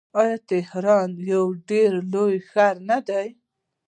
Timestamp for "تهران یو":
0.51-1.45